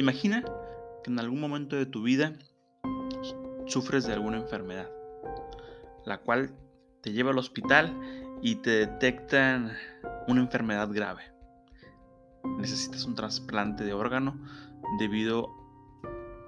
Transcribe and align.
Imagina 0.00 0.42
que 1.04 1.10
en 1.10 1.18
algún 1.18 1.40
momento 1.40 1.76
de 1.76 1.84
tu 1.84 2.02
vida 2.02 2.32
sufres 3.66 4.06
de 4.06 4.14
alguna 4.14 4.38
enfermedad, 4.38 4.88
la 6.06 6.22
cual 6.22 6.54
te 7.02 7.12
lleva 7.12 7.32
al 7.32 7.38
hospital 7.38 7.94
y 8.40 8.54
te 8.54 8.70
detectan 8.70 9.76
una 10.26 10.40
enfermedad 10.40 10.88
grave. 10.90 11.24
Necesitas 12.56 13.04
un 13.04 13.14
trasplante 13.14 13.84
de 13.84 13.92
órgano 13.92 14.40
debido 14.98 15.50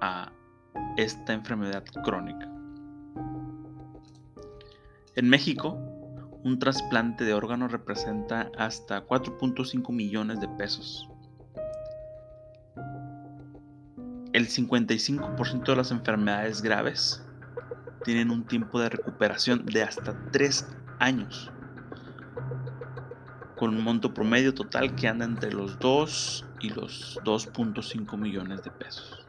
a 0.01 0.31
esta 0.97 1.33
enfermedad 1.33 1.83
crónica. 2.03 2.51
En 5.15 5.29
México, 5.29 5.77
un 6.43 6.57
trasplante 6.57 7.23
de 7.23 7.35
órgano 7.35 7.67
representa 7.67 8.49
hasta 8.57 9.05
4.5 9.05 9.93
millones 9.93 10.41
de 10.41 10.47
pesos. 10.47 11.12
El 14.43 14.49
55% 14.49 15.63
de 15.63 15.75
las 15.77 15.91
enfermedades 15.91 16.61
graves 16.61 17.23
tienen 18.03 18.29
un 18.29 18.43
tiempo 18.43 18.77
de 18.77 18.89
recuperación 18.89 19.65
de 19.65 19.83
hasta 19.83 20.13
3 20.31 20.67
años, 20.99 21.49
con 23.55 23.69
un 23.69 23.81
monto 23.81 24.13
promedio 24.13 24.53
total 24.53 24.95
que 24.95 25.07
anda 25.07 25.23
entre 25.23 25.53
los 25.53 25.79
2 25.79 26.45
y 26.59 26.71
los 26.71 27.17
2.5 27.23 28.17
millones 28.17 28.61
de 28.65 28.71
pesos. 28.71 29.25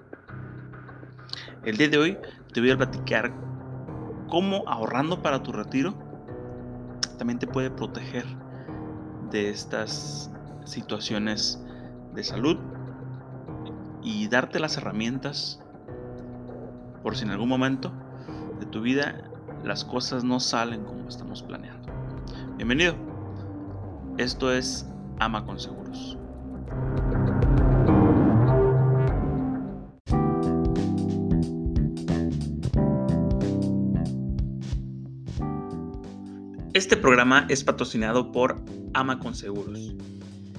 El 1.64 1.76
día 1.76 1.90
de 1.90 1.98
hoy 1.98 2.18
te 2.52 2.58
voy 2.58 2.72
a 2.72 2.76
platicar 2.76 3.32
cómo 4.28 4.64
ahorrando 4.66 5.22
para 5.22 5.44
tu 5.44 5.52
retiro 5.52 5.96
también 7.18 7.38
te 7.38 7.46
puede 7.46 7.70
proteger 7.70 8.24
de 9.30 9.48
estas 9.48 10.28
situaciones 10.64 11.62
de 12.14 12.24
salud 12.24 12.73
y 14.04 14.28
darte 14.28 14.60
las 14.60 14.76
herramientas 14.76 15.58
por 17.02 17.16
si 17.16 17.24
en 17.24 17.30
algún 17.30 17.48
momento 17.48 17.92
de 18.60 18.66
tu 18.66 18.82
vida 18.82 19.30
las 19.64 19.84
cosas 19.84 20.22
no 20.22 20.38
salen 20.40 20.84
como 20.84 21.08
estamos 21.08 21.42
planeando. 21.42 21.90
Bienvenido. 22.56 22.94
Esto 24.18 24.52
es 24.52 24.86
Ama 25.18 25.44
con 25.44 25.58
Seguros. 25.58 26.18
Este 36.74 36.96
programa 36.96 37.46
es 37.48 37.64
patrocinado 37.64 38.32
por 38.32 38.60
Ama 38.92 39.18
con 39.18 39.34
Seguros. 39.34 39.94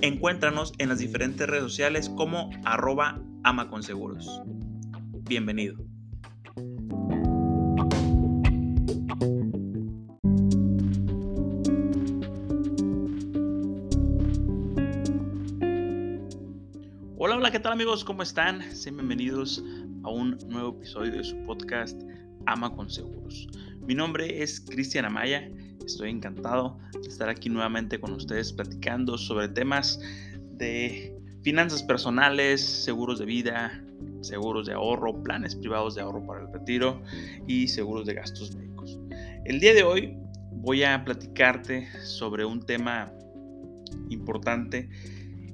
Encuéntranos 0.00 0.74
en 0.78 0.90
las 0.90 1.00
diferentes 1.00 1.44
redes 1.48 1.64
sociales 1.64 2.08
como 2.08 2.50
arroba 2.64 3.20
amaconseguros. 3.42 4.42
Bienvenido. 5.24 5.76
Hola, 17.16 17.36
hola, 17.36 17.50
¿qué 17.50 17.58
tal 17.58 17.72
amigos? 17.72 18.04
¿Cómo 18.04 18.22
están? 18.22 18.62
Sean 18.76 18.98
bienvenidos 18.98 19.64
a 20.04 20.10
un 20.10 20.38
nuevo 20.46 20.76
episodio 20.76 21.10
de 21.10 21.24
su 21.24 21.36
podcast 21.44 22.00
Ama 22.46 22.72
con 22.76 22.88
Seguros. 22.88 23.48
Mi 23.88 23.94
nombre 23.94 24.42
es 24.42 24.60
Cristian 24.60 25.06
Amaya 25.06 25.50
Estoy 25.82 26.10
encantado 26.10 26.78
de 26.92 27.08
estar 27.08 27.30
aquí 27.30 27.48
nuevamente 27.48 27.98
con 27.98 28.12
ustedes 28.12 28.52
platicando 28.52 29.16
sobre 29.16 29.48
temas 29.48 29.98
de 30.58 31.18
finanzas 31.40 31.82
personales, 31.82 32.60
seguros 32.60 33.18
de 33.18 33.24
vida, 33.24 33.82
seguros 34.20 34.66
de 34.66 34.74
ahorro, 34.74 35.22
planes 35.22 35.56
privados 35.56 35.94
de 35.94 36.02
ahorro 36.02 36.26
para 36.26 36.42
el 36.42 36.52
retiro 36.52 37.00
y 37.46 37.68
seguros 37.68 38.04
de 38.04 38.12
gastos 38.12 38.54
médicos. 38.54 39.00
El 39.46 39.58
día 39.58 39.72
de 39.72 39.84
hoy 39.84 40.18
voy 40.52 40.82
a 40.82 41.02
platicarte 41.02 41.88
sobre 42.04 42.44
un 42.44 42.60
tema 42.60 43.10
importante 44.10 44.90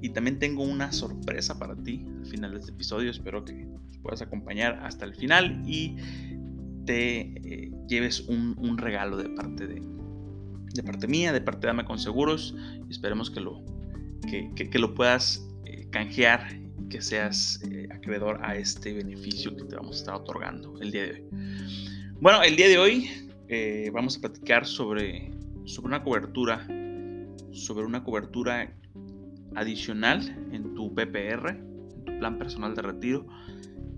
y 0.01 0.09
también 0.09 0.39
tengo 0.39 0.63
una 0.63 0.91
sorpresa 0.91 1.57
para 1.57 1.73
ti 1.77 2.05
al 2.19 2.25
final 2.25 2.51
de 2.51 2.59
este 2.59 2.71
episodio. 2.73 3.11
Espero 3.11 3.45
que 3.45 3.65
puedas 4.01 4.21
acompañar 4.21 4.81
hasta 4.83 5.05
el 5.05 5.15
final 5.15 5.63
y 5.65 5.95
te 6.85 7.19
eh, 7.19 7.71
lleves 7.87 8.21
un 8.27 8.77
regalo 8.77 9.17
de 9.17 9.29
parte 9.29 9.67
de, 9.67 9.81
parte 10.83 11.07
mía, 11.07 11.31
de 11.33 11.41
parte 11.41 11.67
de 11.67 11.71
Ama 11.71 11.85
con 11.85 11.99
Seguros. 11.99 12.55
Esperemos 12.89 13.29
que 13.29 13.39
lo, 13.39 13.63
que, 14.25 14.79
lo 14.79 14.93
puedas 14.93 15.47
eh, 15.65 15.87
canjear 15.91 16.59
que 16.89 17.01
seas 17.01 17.61
eh, 17.69 17.87
acreedor 17.91 18.39
a 18.43 18.55
este 18.55 18.93
beneficio 18.93 19.55
que 19.55 19.63
te 19.63 19.75
vamos 19.75 19.97
a 19.97 19.99
estar 19.99 20.15
otorgando 20.15 20.79
el 20.81 20.91
día 20.91 21.03
de 21.03 21.11
hoy. 21.13 21.23
Bueno, 22.21 22.43
el 22.43 22.55
día 22.55 22.67
de 22.67 22.77
hoy 22.77 23.09
eh, 23.47 23.89
vamos 23.93 24.17
a 24.17 24.21
platicar 24.21 24.65
sobre, 24.65 25.31
sobre 25.65 25.87
una 25.87 26.03
cobertura, 26.03 26.65
sobre 27.51 27.85
una 27.85 28.03
cobertura 28.03 28.73
adicional 29.55 30.47
en 30.51 30.75
tu 30.75 30.93
PPR, 30.93 31.49
en 31.49 32.05
tu 32.05 32.19
plan 32.19 32.37
personal 32.37 32.75
de 32.75 32.81
retiro, 32.81 33.27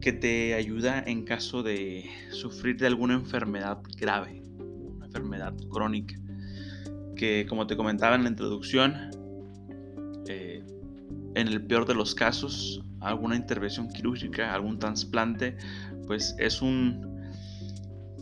que 0.01 0.13
te 0.13 0.53
ayuda 0.53 1.03
en 1.05 1.23
caso 1.23 1.63
de 1.63 2.09
sufrir 2.31 2.77
de 2.77 2.87
alguna 2.87 3.15
enfermedad 3.15 3.79
grave, 3.97 4.41
una 4.59 5.05
enfermedad 5.05 5.55
crónica 5.69 6.15
que 7.17 7.45
como 7.49 7.67
te 7.67 7.75
comentaba 7.75 8.15
en 8.15 8.23
la 8.23 8.29
introducción, 8.29 8.93
eh, 10.29 10.63
en 11.35 11.47
el 11.47 11.65
peor 11.65 11.85
de 11.85 11.95
los 11.95 12.15
casos, 12.15 12.81
alguna 13.01 13.35
intervención 13.35 13.89
quirúrgica, 13.89 14.53
algún 14.53 14.79
trasplante, 14.79 15.57
pues 16.05 16.35
es 16.39 16.61
un, 16.61 17.25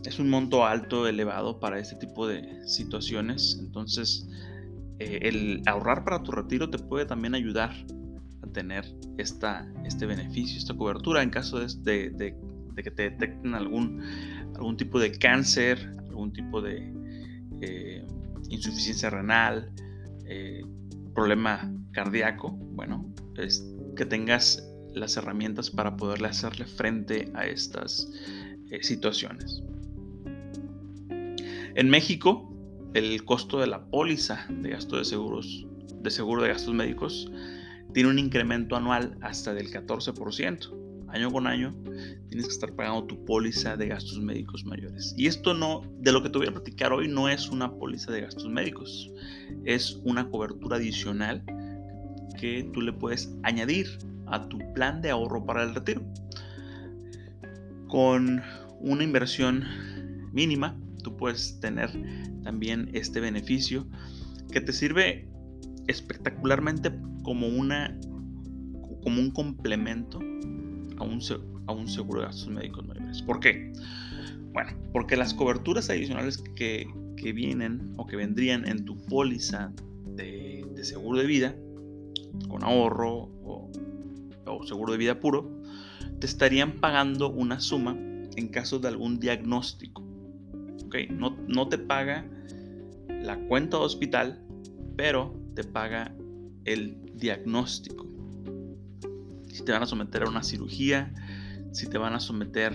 es 0.04 0.18
un 0.18 0.28
monto 0.28 0.64
alto, 0.64 1.06
elevado 1.06 1.60
para 1.60 1.78
este 1.78 1.96
tipo 1.96 2.26
de 2.26 2.66
situaciones. 2.66 3.58
Entonces, 3.60 4.28
eh, 4.98 5.20
el 5.22 5.62
ahorrar 5.66 6.04
para 6.04 6.22
tu 6.22 6.32
retiro 6.32 6.68
te 6.70 6.78
puede 6.78 7.06
también 7.06 7.34
ayudar 7.34 7.72
a 8.56 8.62
tener 8.62 8.84
esta, 9.18 9.66
este 9.84 10.06
beneficio, 10.06 10.58
esta 10.58 10.74
cobertura 10.74 11.22
en 11.22 11.30
caso 11.30 11.58
de, 11.58 12.34
que 12.76 12.90
te 12.90 13.10
detecten 13.10 13.54
algún, 13.54 14.02
algún 14.54 14.76
tipo 14.76 14.98
de 14.98 15.12
cáncer, 15.12 15.92
algún 16.08 16.32
tipo 16.32 16.60
de... 16.60 16.92
Eh, 17.60 18.04
insuficiencia 18.50 19.10
renal, 19.10 19.70
eh, 20.26 20.64
problema 21.14 21.72
cardíaco, 21.92 22.50
bueno, 22.50 23.12
que 23.96 24.04
tengas 24.04 24.62
las 24.94 25.16
herramientas 25.16 25.70
para 25.70 25.96
poderle 25.96 26.28
hacerle 26.28 26.66
frente 26.66 27.30
a 27.34 27.46
estas 27.46 28.10
eh, 28.70 28.82
situaciones. 28.82 29.62
En 31.74 31.90
México, 31.90 32.50
el 32.94 33.24
costo 33.24 33.60
de 33.60 33.66
la 33.66 33.84
póliza 33.84 34.46
de 34.48 34.70
gasto 34.70 34.96
de 34.96 35.04
seguros, 35.04 35.66
de 36.02 36.10
seguro 36.10 36.42
de 36.42 36.48
gastos 36.48 36.74
médicos, 36.74 37.30
tiene 37.96 38.10
un 38.10 38.18
incremento 38.18 38.76
anual 38.76 39.16
hasta 39.22 39.54
del 39.54 39.70
14% 39.70 41.08
año 41.08 41.32
con 41.32 41.46
año 41.46 41.74
tienes 42.28 42.44
que 42.44 42.52
estar 42.52 42.70
pagando 42.74 43.06
tu 43.06 43.24
póliza 43.24 43.74
de 43.78 43.88
gastos 43.88 44.20
médicos 44.20 44.66
mayores. 44.66 45.14
Y 45.16 45.28
esto 45.28 45.54
no, 45.54 45.80
de 46.00 46.12
lo 46.12 46.22
que 46.22 46.28
te 46.28 46.36
voy 46.36 46.46
a 46.46 46.50
platicar 46.50 46.92
hoy, 46.92 47.08
no 47.08 47.30
es 47.30 47.48
una 47.48 47.72
póliza 47.72 48.12
de 48.12 48.20
gastos 48.20 48.50
médicos, 48.50 49.10
es 49.64 49.98
una 50.04 50.28
cobertura 50.28 50.76
adicional 50.76 51.42
que 52.38 52.68
tú 52.74 52.82
le 52.82 52.92
puedes 52.92 53.34
añadir 53.44 53.86
a 54.26 54.46
tu 54.46 54.58
plan 54.74 55.00
de 55.00 55.08
ahorro 55.08 55.46
para 55.46 55.62
el 55.62 55.74
retiro. 55.74 56.02
Con 57.88 58.42
una 58.78 59.04
inversión 59.04 59.64
mínima, 60.34 60.78
tú 61.02 61.16
puedes 61.16 61.60
tener 61.60 61.90
también 62.42 62.90
este 62.92 63.20
beneficio 63.20 63.86
que 64.52 64.60
te 64.60 64.74
sirve 64.74 65.30
espectacularmente 65.86 66.90
como 67.26 67.48
una 67.48 67.98
como 69.02 69.20
un 69.20 69.32
complemento 69.32 70.20
a 70.96 71.02
un, 71.02 71.20
a 71.66 71.72
un 71.72 71.88
seguro 71.88 72.20
de 72.20 72.26
gastos 72.26 72.48
médicos 72.48 72.86
mayores. 72.86 73.20
¿Por 73.22 73.40
qué? 73.40 73.72
Bueno, 74.52 74.70
porque 74.92 75.16
las 75.16 75.34
coberturas 75.34 75.90
adicionales 75.90 76.38
que, 76.54 76.86
que 77.16 77.32
vienen 77.32 77.92
o 77.96 78.06
que 78.06 78.14
vendrían 78.14 78.66
en 78.66 78.84
tu 78.84 78.96
póliza 79.06 79.72
de, 80.14 80.64
de 80.72 80.84
seguro 80.84 81.18
de 81.18 81.26
vida, 81.26 81.56
con 82.48 82.62
ahorro 82.62 83.28
o, 83.44 83.72
o, 84.46 84.64
seguro 84.64 84.92
de 84.92 84.98
vida 84.98 85.18
puro, 85.18 85.50
te 86.20 86.26
estarían 86.26 86.76
pagando 86.76 87.32
una 87.32 87.58
suma 87.58 87.96
en 88.36 88.48
caso 88.48 88.78
de 88.78 88.86
algún 88.86 89.18
diagnóstico. 89.18 90.04
No, 91.10 91.36
no 91.48 91.68
te 91.68 91.76
paga 91.76 92.24
la 93.08 93.36
cuenta 93.48 93.78
de 93.78 93.82
hospital, 93.82 94.46
pero 94.96 95.34
te 95.54 95.64
paga 95.64 96.14
el 96.64 97.05
diagnóstico. 97.16 98.06
Si 99.48 99.64
te 99.64 99.72
van 99.72 99.82
a 99.82 99.86
someter 99.86 100.22
a 100.24 100.28
una 100.28 100.42
cirugía, 100.42 101.12
si 101.72 101.88
te 101.88 101.98
van 101.98 102.14
a 102.14 102.20
someter 102.20 102.72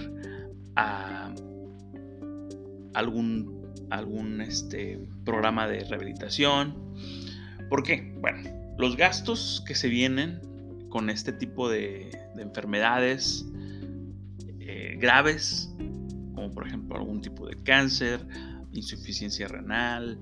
a 0.76 1.34
algún, 2.94 3.62
algún 3.90 4.42
este, 4.42 5.00
programa 5.24 5.68
de 5.68 5.84
rehabilitación. 5.84 6.76
¿Por 7.70 7.84
qué? 7.84 8.14
Bueno, 8.20 8.50
los 8.78 8.98
gastos 8.98 9.64
que 9.66 9.76
se 9.76 9.90
vienen 9.90 10.40
con 10.90 11.10
este 11.10 11.32
tipo 11.32 11.70
de, 11.70 12.10
enfermedades 12.38 13.46
eh, 14.60 14.98
graves, 15.00 15.74
como 16.34 16.50
por 16.52 16.66
ejemplo 16.66 16.98
algún 16.98 17.22
tipo 17.22 17.48
de 17.48 17.56
cáncer, 17.64 18.26
insuficiencia 18.72 19.48
renal, 19.48 20.18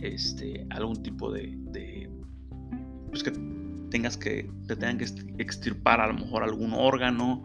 este, 0.00 0.66
algún 0.70 1.02
tipo 1.02 1.32
de, 1.32 1.54
de 1.70 1.97
pues 3.10 3.22
que 3.22 3.32
tengas 3.90 4.16
que 4.16 4.50
te 4.66 4.76
tengan 4.76 4.98
que 4.98 5.06
extirpar 5.38 6.00
a 6.00 6.06
lo 6.06 6.14
mejor 6.14 6.42
algún 6.42 6.72
órgano 6.72 7.44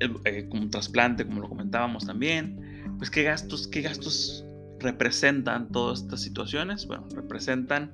eh, 0.00 0.46
como 0.48 0.62
un 0.62 0.70
trasplante 0.70 1.26
como 1.26 1.40
lo 1.40 1.48
comentábamos 1.48 2.06
también 2.06 2.94
pues 2.98 3.10
qué 3.10 3.22
gastos 3.24 3.68
qué 3.68 3.82
gastos 3.82 4.44
representan 4.80 5.68
todas 5.70 6.02
estas 6.02 6.20
situaciones. 6.20 6.86
Bueno 6.86 7.06
representan 7.14 7.92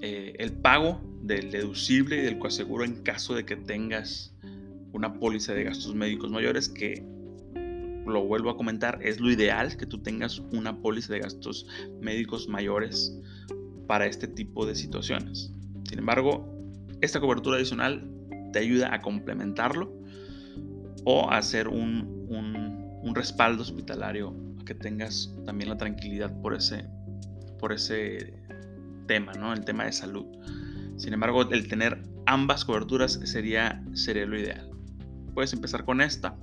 eh, 0.00 0.34
el 0.38 0.52
pago 0.52 1.00
del 1.22 1.50
deducible 1.50 2.16
y 2.16 2.20
del 2.22 2.38
coaseguro 2.38 2.84
en 2.84 3.02
caso 3.02 3.34
de 3.34 3.44
que 3.44 3.56
tengas 3.56 4.34
una 4.92 5.14
póliza 5.14 5.54
de 5.54 5.64
gastos 5.64 5.94
médicos 5.94 6.30
mayores 6.30 6.68
que 6.68 7.04
lo 8.06 8.24
vuelvo 8.24 8.50
a 8.50 8.56
comentar, 8.56 8.98
es 9.02 9.20
lo 9.20 9.30
ideal 9.30 9.76
que 9.76 9.86
tú 9.86 10.02
tengas 10.02 10.40
una 10.52 10.80
póliza 10.80 11.12
de 11.12 11.20
gastos 11.20 11.66
médicos 12.00 12.48
mayores 12.48 13.16
para 13.92 14.06
este 14.06 14.26
tipo 14.26 14.64
de 14.64 14.74
situaciones. 14.74 15.52
Sin 15.86 15.98
embargo, 15.98 16.48
esta 17.02 17.20
cobertura 17.20 17.58
adicional 17.58 18.10
te 18.50 18.60
ayuda 18.60 18.94
a 18.94 19.02
complementarlo 19.02 19.92
o 21.04 21.30
a 21.30 21.36
hacer 21.36 21.68
un, 21.68 22.26
un, 22.30 23.14
respaldo 23.14 23.60
hospitalario, 23.60 24.34
a 24.58 24.64
que 24.64 24.74
tengas 24.74 25.36
también 25.44 25.68
la 25.68 25.76
tranquilidad 25.76 26.32
por 26.40 26.54
ese, 26.54 26.86
por 27.58 27.70
ese 27.70 28.32
tema, 29.08 29.34
¿no? 29.34 29.52
el 29.52 29.62
tema 29.62 29.84
de 29.84 29.92
salud. 29.92 30.24
Sin 30.96 31.12
embargo, 31.12 31.42
el 31.50 31.68
tener 31.68 32.02
ambas 32.24 32.64
coberturas 32.64 33.20
sería, 33.24 33.84
sería 33.92 34.24
lo 34.24 34.40
ideal. 34.40 34.70
Puedes 35.34 35.52
empezar 35.52 35.84
con 35.84 36.00
esta 36.00 36.34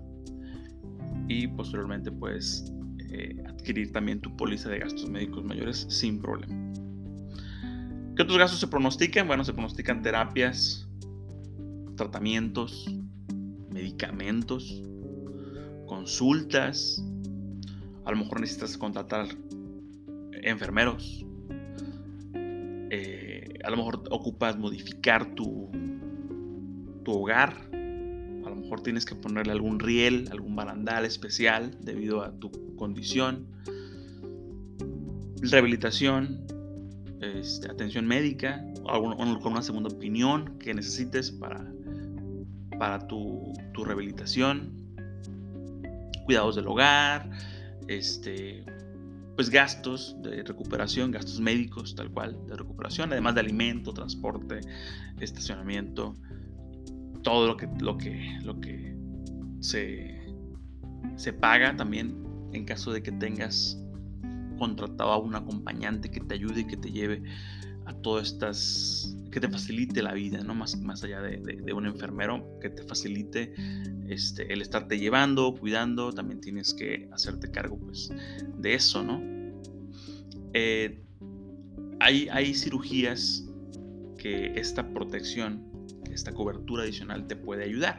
y 1.28 1.48
posteriormente 1.48 2.12
puedes 2.12 2.72
eh, 3.10 3.42
adquirir 3.48 3.92
también 3.92 4.22
tu 4.22 4.38
póliza 4.38 4.70
de 4.70 4.78
gastos 4.78 5.10
médicos 5.10 5.44
mayores 5.44 5.88
sin 5.90 6.22
problema. 6.22 6.69
¿Qué 8.20 8.24
otros 8.24 8.38
gastos 8.38 8.60
se 8.60 8.68
pronostican? 8.68 9.28
Bueno, 9.28 9.46
se 9.46 9.54
pronostican 9.54 10.02
terapias, 10.02 10.90
tratamientos, 11.96 12.94
medicamentos, 13.70 14.84
consultas. 15.86 17.02
A 18.04 18.12
lo 18.12 18.18
mejor 18.18 18.42
necesitas 18.42 18.78
contratar 18.78 19.26
enfermeros. 20.34 21.26
Eh, 22.90 23.58
a 23.64 23.70
lo 23.70 23.78
mejor 23.78 24.04
ocupas 24.12 24.58
modificar 24.58 25.34
tu, 25.36 25.72
tu 27.06 27.12
hogar. 27.14 27.70
A 27.72 28.50
lo 28.50 28.56
mejor 28.58 28.82
tienes 28.82 29.06
que 29.06 29.16
ponerle 29.16 29.54
algún 29.54 29.80
riel, 29.80 30.28
algún 30.30 30.58
barandal 30.58 31.06
especial 31.06 31.72
debido 31.80 32.22
a 32.22 32.38
tu 32.38 32.52
condición. 32.76 33.48
Rehabilitación, 35.42 36.59
este, 37.22 37.70
atención 37.70 38.08
médica, 38.08 38.64
o 38.84 39.40
con 39.40 39.52
una 39.52 39.62
segunda 39.62 39.90
opinión 39.90 40.58
que 40.60 40.74
necesites 40.74 41.32
para, 41.32 41.66
para 42.78 43.08
tu, 43.08 43.54
rehabilitación, 43.74 44.74
cuidados 46.26 46.56
del 46.58 46.68
hogar, 46.68 47.30
este, 47.88 48.66
pues 49.36 49.50
gastos 49.50 50.18
de 50.22 50.44
recuperación, 50.44 51.12
gastos 51.12 51.40
médicos 51.40 51.96
tal 51.96 52.12
cual, 52.12 52.38
de 52.48 52.58
recuperación, 52.58 53.12
además 53.14 53.36
de 53.36 53.42
alimento, 53.42 53.94
transporte, 53.94 54.60
estacionamiento, 55.22 56.16
todo 57.24 57.48
lo 57.48 57.56
que, 57.56 57.70
lo 57.80 57.98
que, 57.98 58.38
lo 58.44 58.60
que 58.60 58.96
se, 59.62 60.20
se 61.16 61.34
paga 61.34 61.76
también 61.76 62.22
en 62.52 62.66
caso 62.66 62.92
de 62.92 63.02
que 63.02 63.12
tengas 63.14 63.78
contratado 64.60 65.12
a 65.12 65.18
un 65.18 65.36
acompañante 65.36 66.12
que 66.12 66.20
te 66.20 66.36
ayude 66.36 66.62
y 66.62 66.68
que 66.68 66.78
te 66.78 66.92
lleve 66.92 67.24
a 67.86 67.94
todas 67.94 68.34
estas, 68.34 69.16
que 69.32 69.40
te 69.40 69.50
facilite 69.50 70.04
la 70.04 70.14
vida, 70.14 70.44
¿no? 70.44 70.54
Más, 70.54 70.80
más 70.80 71.04
allá 71.04 71.22
de, 71.22 71.74
un 71.74 71.88
enfermero, 71.88 72.60
que 72.62 72.70
te 72.70 72.84
facilite 72.84 73.54
este, 74.08 74.54
el 74.54 74.62
estarte 74.62 75.00
llevando, 75.00 75.56
cuidando, 75.56 76.12
también 76.12 76.40
tienes 76.40 76.74
que 76.76 77.10
hacerte 77.12 77.50
cargo 77.50 77.80
pues 77.80 78.12
de 78.58 78.76
eso, 78.76 79.04
¿no? 79.04 79.22
Eh, 80.54 81.02
hay, 82.00 82.28
hay 82.30 82.54
cirugías 82.54 83.46
que 84.20 84.54
esta 84.56 84.94
protección, 84.94 85.64
esta 86.12 86.32
cobertura 86.32 86.84
adicional 86.84 87.26
te 87.26 87.36
puede 87.36 87.64
ayudar. 87.64 87.98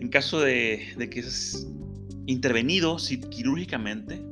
En 0.00 0.08
caso 0.08 0.40
de, 0.40 0.88
de 0.98 1.08
que 1.08 1.20
es 1.20 1.68
intervenido 2.26 2.96
quirúrgicamente, 3.30 4.24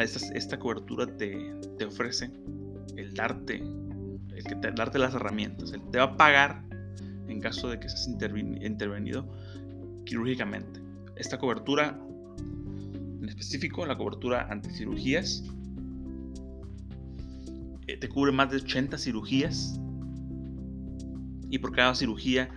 esta, 0.00 0.58
cobertura 0.58 1.06
te, 1.16 1.54
ofrece 1.84 2.30
el 2.96 3.14
darte, 3.14 3.56
el 3.56 4.44
que 4.44 4.56
te, 4.56 4.70
darte 4.72 4.98
las 4.98 5.14
herramientas. 5.14 5.72
Él 5.72 5.82
te 5.90 5.98
va 5.98 6.04
a 6.04 6.16
pagar 6.16 6.64
en 7.28 7.40
caso 7.40 7.68
de 7.68 7.78
que 7.78 7.88
seas 7.88 8.08
intervenido 8.08 9.30
quirúrgicamente. 10.04 10.80
Esta 11.16 11.38
cobertura, 11.38 11.98
en 13.20 13.28
específico, 13.28 13.86
la 13.86 13.96
cobertura 13.96 14.48
anticirugías, 14.50 15.44
eh, 17.86 17.96
te 17.96 18.08
cubre 18.08 18.32
más 18.32 18.50
de 18.50 18.56
80 18.56 18.96
cirugías 18.98 19.78
y 21.50 21.58
por 21.58 21.72
cada 21.72 21.94
cirugía 21.94 22.48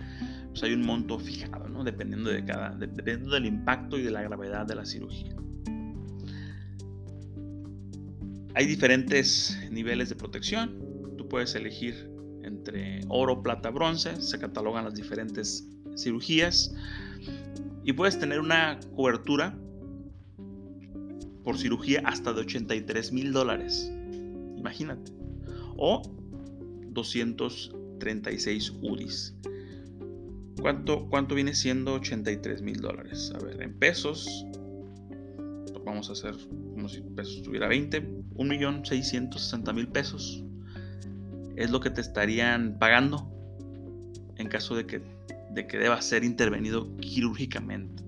pues 0.48 0.62
hay 0.62 0.72
un 0.72 0.86
monto 0.86 1.18
fijado, 1.18 1.68
¿no? 1.68 1.84
dependiendo, 1.84 2.30
de 2.30 2.44
cada, 2.44 2.70
dependiendo 2.74 3.34
del 3.34 3.44
impacto 3.44 3.98
y 3.98 4.02
de 4.02 4.10
la 4.10 4.22
gravedad 4.22 4.64
de 4.64 4.74
la 4.74 4.86
cirugía. 4.86 5.36
Hay 8.56 8.66
diferentes 8.66 9.58
niveles 9.70 10.08
de 10.08 10.14
protección. 10.14 10.78
Tú 11.18 11.28
puedes 11.28 11.54
elegir 11.54 12.10
entre 12.42 13.02
oro, 13.08 13.42
plata, 13.42 13.68
bronce. 13.68 14.18
Se 14.22 14.38
catalogan 14.38 14.86
las 14.86 14.94
diferentes 14.94 15.68
cirugías. 15.94 16.74
Y 17.84 17.92
puedes 17.92 18.18
tener 18.18 18.40
una 18.40 18.80
cobertura 18.94 19.58
por 21.44 21.58
cirugía 21.58 22.00
hasta 22.06 22.32
de 22.32 22.40
83 22.40 23.12
mil 23.12 23.34
dólares. 23.34 23.92
Imagínate. 24.56 25.12
O 25.76 26.00
236 26.92 28.72
UDIs. 28.80 29.36
¿Cuánto, 30.62 31.10
¿Cuánto 31.10 31.34
viene 31.34 31.54
siendo 31.54 31.92
83 31.92 32.62
mil 32.62 32.80
dólares? 32.80 33.34
A 33.34 33.44
ver, 33.44 33.60
en 33.60 33.78
pesos 33.78 34.46
vamos 35.86 36.10
a 36.10 36.12
hacer 36.12 36.34
como 36.74 36.88
si 36.88 37.00
pesos 37.00 37.42
tuviera 37.42 37.68
20, 37.68 38.02
1.660.000 38.34 39.92
pesos 39.92 40.44
es 41.54 41.70
lo 41.70 41.80
que 41.80 41.90
te 41.90 42.00
estarían 42.00 42.76
pagando 42.78 43.32
en 44.36 44.48
caso 44.48 44.74
de 44.74 44.86
que, 44.86 45.00
de 45.52 45.66
que 45.66 45.78
debas 45.78 46.04
ser 46.04 46.24
intervenido 46.24 46.94
quirúrgicamente. 46.96 48.04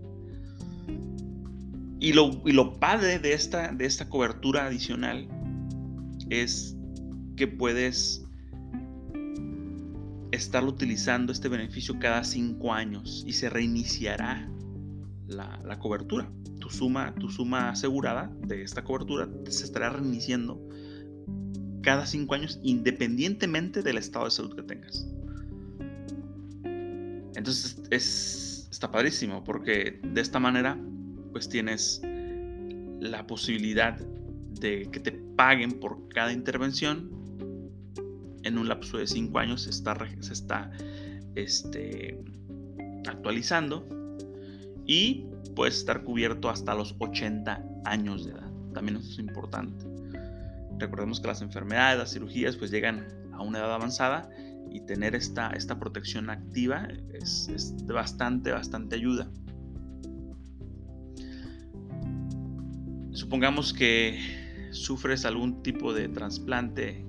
Y 2.01 2.13
lo, 2.13 2.43
y 2.45 2.53
lo 2.53 2.79
padre 2.79 3.19
de 3.19 3.33
esta, 3.33 3.73
de 3.73 3.87
esta 3.87 4.09
cobertura 4.09 4.67
adicional 4.67 5.27
es 6.29 6.77
que 7.37 7.47
puedes 7.47 8.27
estar 10.33 10.65
utilizando 10.65 11.33
este 11.33 11.49
beneficio 11.49 11.99
cada 11.99 12.23
5 12.23 12.73
años 12.75 13.25
y 13.27 13.33
se 13.33 13.49
reiniciará 13.49 14.51
la, 15.27 15.59
la 15.65 15.79
cobertura 15.79 16.31
tu 16.69 16.75
suma, 16.75 17.15
tu 17.15 17.31
suma 17.31 17.71
asegurada 17.71 18.31
de 18.47 18.63
esta 18.63 18.85
cobertura 18.85 19.29
se 19.49 19.65
estará 19.65 19.91
reiniciando 19.91 20.61
cada 21.83 22.05
cinco 22.05 22.35
años 22.35 22.61
independientemente 22.63 23.83
del 23.83 23.97
estado 23.97 24.27
de 24.27 24.31
salud 24.31 24.55
que 24.55 24.63
tengas. 24.63 25.09
Entonces 27.35 27.81
es, 27.91 28.69
está 28.71 28.91
padrísimo 28.91 29.45
porque 29.45 30.01
de 30.03 30.21
esta 30.21 30.39
manera 30.39 30.79
pues 31.33 31.49
tienes 31.49 32.03
la 33.01 33.27
posibilidad 33.27 33.99
de 34.61 34.91
que 34.91 35.01
te 35.01 35.13
paguen 35.13 35.81
por 35.81 36.09
cada 36.09 36.33
intervención 36.33 37.11
en 38.43 38.59
un 38.59 38.69
lapso 38.69 38.99
de 38.99 39.07
5 39.07 39.39
años 39.39 39.63
se 39.63 39.71
está, 39.71 39.97
se 40.21 40.33
está 40.33 40.71
este, 41.35 42.19
actualizando 43.07 43.87
y 44.85 45.27
puedes 45.59 45.75
estar 45.75 46.05
cubierto 46.05 46.51
hasta 46.51 46.73
los 46.73 46.95
80 47.01 47.65
años 47.85 48.25
de 48.25 48.31
edad. 48.31 48.49
También 48.75 48.99
eso 48.99 49.11
es 49.11 49.19
importante. 49.19 49.85
Recordemos 50.79 51.19
que 51.19 51.27
las 51.27 51.43
enfermedades, 51.43 51.99
las 51.99 52.13
cirugías, 52.13 52.55
pues 52.55 52.71
llegan 52.71 53.09
a 53.33 53.43
una 53.43 53.59
edad 53.59 53.75
avanzada 53.75 54.31
y 54.71 54.83
tener 54.83 55.17
esta, 55.17 55.51
esta 55.51 55.77
protección 55.81 56.31
activa 56.31 56.87
es, 57.13 57.49
es 57.49 57.75
bastante, 57.87 58.53
bastante 58.53 58.95
ayuda. 58.95 59.29
Supongamos 63.11 63.73
que 63.73 64.21
sufres 64.71 65.25
algún 65.25 65.65
tipo 65.65 65.93
de 65.93 66.09
trasplante 66.09 67.05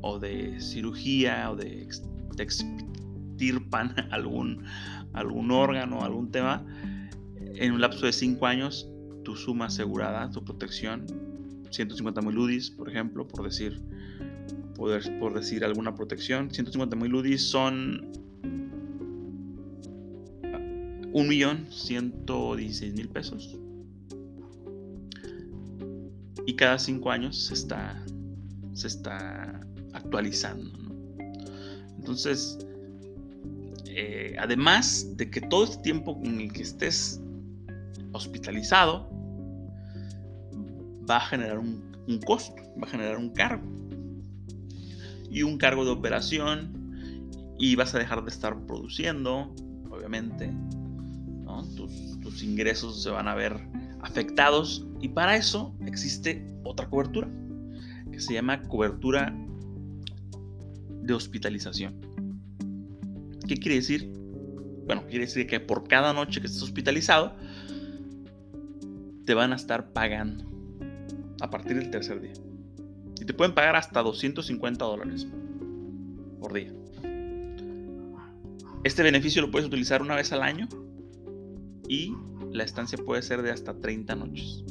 o 0.00 0.18
de 0.18 0.60
cirugía 0.60 1.48
o 1.52 1.54
de, 1.54 1.88
te 2.34 2.42
extirpan 2.42 3.94
algún, 4.10 4.64
algún 5.12 5.52
órgano, 5.52 6.02
algún 6.02 6.32
tema, 6.32 6.66
en 7.60 7.72
un 7.72 7.80
lapso 7.80 8.06
de 8.06 8.12
5 8.12 8.46
años, 8.46 8.88
tu 9.24 9.34
suma 9.36 9.66
asegurada, 9.66 10.30
tu 10.30 10.44
protección, 10.44 11.06
150 11.70 12.22
mil 12.22 12.38
UDIs, 12.38 12.70
por 12.70 12.88
ejemplo, 12.88 13.26
por 13.26 13.44
decir, 13.44 13.80
por, 14.74 15.00
por 15.18 15.34
decir 15.34 15.64
alguna 15.64 15.94
protección, 15.94 16.50
150 16.50 16.96
mil 16.96 17.14
UDIs 17.14 17.42
son 17.42 18.12
1.116.000 21.12 23.08
pesos. 23.08 23.56
Y 26.46 26.54
cada 26.54 26.78
5 26.78 27.10
años 27.10 27.36
se 27.36 27.54
está, 27.54 28.04
se 28.72 28.86
está 28.86 29.60
actualizando. 29.92 30.70
Entonces, 31.98 32.58
eh, 33.86 34.36
además 34.38 35.16
de 35.16 35.28
que 35.30 35.40
todo 35.40 35.64
este 35.64 35.78
tiempo 35.78 36.20
en 36.24 36.40
el 36.40 36.52
que 36.52 36.62
estés 36.62 37.20
hospitalizado, 38.12 39.08
va 41.08 41.16
a 41.16 41.20
generar 41.20 41.58
un, 41.58 42.20
costo, 42.24 42.62
va 42.80 42.86
a 42.86 42.90
generar 42.90 43.18
un 43.18 43.30
cargo. 43.30 43.66
Y 45.30 45.42
un 45.42 45.58
cargo 45.58 45.84
de 45.84 45.90
operación 45.90 46.90
y 47.58 47.76
vas 47.76 47.94
a 47.94 47.98
dejar 47.98 48.22
de 48.24 48.30
estar 48.30 48.66
produciendo, 48.66 49.54
obviamente. 49.90 50.52
Tus, 51.76 52.20
tus 52.20 52.42
ingresos 52.42 53.02
se 53.02 53.08
van 53.08 53.26
a 53.26 53.34
ver 53.34 53.58
afectados 54.02 54.86
y 55.00 55.08
para 55.08 55.36
eso 55.36 55.74
existe 55.86 56.46
otra 56.62 56.88
cobertura 56.88 57.28
que 58.12 58.20
se 58.20 58.34
llama 58.34 58.62
cobertura 58.62 59.34
de 61.02 61.14
hospitalización. 61.14 61.98
¿Qué 63.46 63.56
quiere 63.56 63.76
decir? 63.76 64.12
Bueno, 64.86 65.06
quiere 65.06 65.24
decir 65.24 65.46
que 65.46 65.58
por 65.58 65.88
cada 65.88 66.12
noche 66.12 66.40
que 66.40 66.46
estés 66.46 66.62
hospitalizado, 66.62 67.34
te 69.28 69.34
van 69.34 69.52
a 69.52 69.56
estar 69.56 69.92
pagando 69.92 70.42
a 71.42 71.50
partir 71.50 71.76
del 71.76 71.90
tercer 71.90 72.18
día. 72.18 72.32
Y 73.20 73.26
te 73.26 73.34
pueden 73.34 73.54
pagar 73.54 73.76
hasta 73.76 74.02
250 74.02 74.82
dólares 74.82 75.28
por 76.40 76.54
día. 76.54 76.72
Este 78.84 79.02
beneficio 79.02 79.42
lo 79.42 79.50
puedes 79.50 79.68
utilizar 79.68 80.00
una 80.00 80.16
vez 80.16 80.32
al 80.32 80.40
año 80.40 80.66
y 81.90 82.14
la 82.52 82.64
estancia 82.64 82.96
puede 83.04 83.20
ser 83.20 83.42
de 83.42 83.50
hasta 83.50 83.78
30 83.78 84.14
noches. 84.14 84.64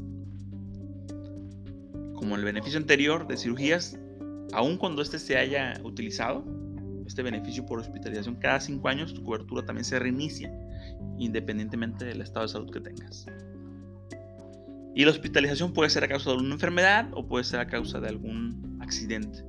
Como 2.16 2.36
el 2.36 2.44
beneficio 2.44 2.80
anterior 2.80 3.28
de 3.28 3.38
cirugías, 3.38 4.00
aun 4.54 4.78
cuando 4.78 5.04
este 5.04 5.20
se 5.20 5.38
haya 5.38 5.80
utilizado, 5.84 6.44
este 7.06 7.22
beneficio 7.22 7.64
por 7.64 7.78
hospitalización 7.78 8.38
cada 8.38 8.60
5 8.60 8.88
años, 8.88 9.14
tu 9.14 9.24
cobertura 9.24 9.64
también 9.64 9.86
se 9.86 10.00
reinicia, 10.00 10.52
independientemente 11.20 12.06
del 12.06 12.22
estado 12.22 12.48
de 12.48 12.54
salud 12.54 12.72
que 12.72 12.80
tengas. 12.80 13.28
Y 14.98 15.06
la 15.06 15.12
hospitalización 15.12 15.74
puede 15.74 15.92
ser 15.92 16.04
a 16.04 16.08
causa 16.08 16.32
de 16.32 16.38
una 16.38 16.56
enfermedad 16.56 17.08
o 17.14 17.28
puede 17.28 17.44
ser 17.44 17.60
a 17.60 17.68
causa 17.68 18.00
de 18.00 18.08
algún 18.08 18.80
accidente. 18.82 19.44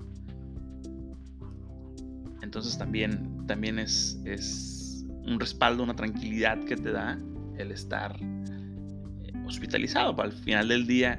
Entonces 2.43 2.77
también, 2.77 3.47
también 3.47 3.79
es, 3.79 4.21
es 4.27 5.07
un 5.09 5.41
respaldo, 5.41 5.83
una 5.83 5.97
tranquilidad 5.97 6.63
que 6.65 6.77
te 6.77 6.93
da 6.93 7.19
el 7.57 7.73
estar 7.73 8.15
eh, 8.21 9.33
hospitalizado. 9.47 10.15
Para 10.15 10.29
el 10.29 10.35
final 10.35 10.69
del 10.69 10.87
día, 10.87 11.19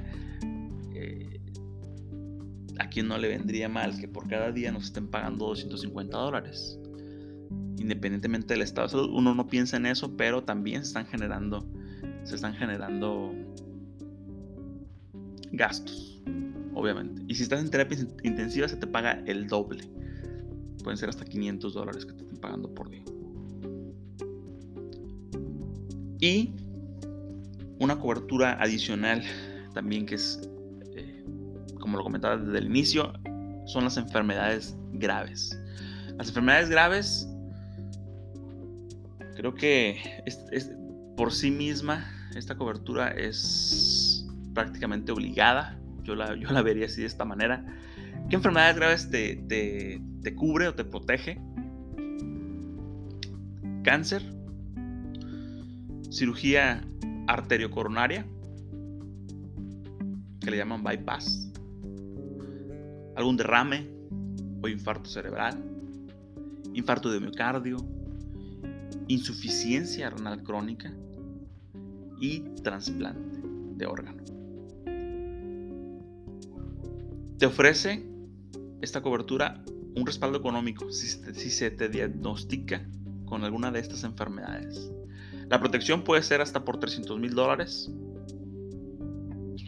¿a 2.78 2.88
quién 2.88 3.08
no 3.08 3.18
le 3.18 3.26
vendría 3.26 3.68
mal 3.68 3.98
que 3.98 4.06
por 4.06 4.28
cada 4.28 4.52
día 4.52 4.70
nos 4.70 4.84
estén 4.84 5.08
pagando 5.08 5.48
250 5.48 6.16
dólares? 6.16 6.78
Independientemente 7.78 8.54
del 8.54 8.62
estado 8.62 8.86
de 8.86 8.92
salud, 8.92 9.10
uno 9.12 9.34
no 9.34 9.48
piensa 9.48 9.76
en 9.76 9.86
eso, 9.86 10.16
pero 10.16 10.44
también 10.44 10.84
se 10.84 10.90
están 10.90 11.06
generando, 11.06 11.68
se 12.22 12.36
están 12.36 12.54
generando 12.54 13.34
gastos, 15.52 16.22
obviamente. 16.74 17.22
Y 17.28 17.34
si 17.34 17.42
estás 17.42 17.60
en 17.60 17.70
terapia 17.70 17.98
intensiva, 18.22 18.68
se 18.68 18.76
te 18.76 18.86
paga 18.86 19.22
el 19.26 19.46
doble. 19.46 19.84
Pueden 20.82 20.96
ser 20.96 21.08
hasta 21.08 21.24
500 21.24 21.74
dólares 21.74 22.06
que 22.06 22.12
te 22.12 22.22
estén 22.22 22.38
pagando 22.38 22.74
por 22.74 22.90
día. 22.90 23.04
Y 26.20 26.54
una 27.78 27.98
cobertura 27.98 28.60
adicional 28.60 29.22
también 29.72 30.06
que 30.06 30.16
es 30.16 30.40
como 31.80 31.96
lo 31.96 32.04
comentaba 32.04 32.36
desde 32.36 32.58
el 32.58 32.66
inicio, 32.66 33.12
son 33.66 33.84
las 33.84 33.96
enfermedades 33.96 34.76
graves. 34.92 35.58
Las 36.16 36.28
enfermedades 36.28 36.68
graves, 36.68 37.28
creo 39.34 39.54
que 39.54 39.98
por 41.16 41.32
sí 41.32 41.50
misma, 41.50 42.06
esta 42.36 42.54
cobertura 42.56 43.08
es 43.08 44.19
prácticamente 44.54 45.12
obligada. 45.12 45.78
Yo 46.02 46.14
la, 46.14 46.34
yo 46.36 46.50
la 46.50 46.62
vería 46.62 46.86
así 46.86 47.02
de 47.02 47.06
esta 47.06 47.24
manera. 47.24 47.64
¿Qué 48.28 48.36
enfermedades 48.36 48.76
graves 48.76 49.10
te, 49.10 49.36
te 50.22 50.34
cubre 50.34 50.68
o 50.68 50.74
te 50.74 50.84
protege? 50.84 51.40
Cáncer, 53.82 54.22
cirugía 56.10 56.82
arteriocoronaria, 57.26 58.26
que 60.40 60.50
le 60.50 60.56
llaman 60.56 60.82
bypass, 60.82 61.52
algún 63.16 63.36
derrame 63.36 63.88
o 64.62 64.68
infarto 64.68 65.08
cerebral, 65.08 65.62
infarto 66.74 67.10
de 67.10 67.20
miocardio, 67.20 67.78
insuficiencia 69.08 70.10
renal 70.10 70.42
crónica 70.42 70.92
y 72.20 72.40
trasplante 72.62 73.40
de 73.76 73.86
órgano. 73.86 74.22
Te 77.40 77.46
ofrece 77.46 78.06
esta 78.82 79.00
cobertura 79.00 79.64
un 79.96 80.04
respaldo 80.04 80.36
económico 80.36 80.92
si, 80.92 81.08
se 81.08 81.70
te 81.70 81.88
diagnostica 81.88 82.86
con 83.24 83.44
alguna 83.44 83.70
de 83.70 83.80
estas 83.80 84.04
enfermedades. 84.04 84.92
La 85.48 85.58
protección 85.58 86.04
puede 86.04 86.22
ser 86.22 86.42
hasta 86.42 86.66
por 86.66 86.78
300 86.78 87.18
mil 87.18 87.34
dólares, 87.34 87.90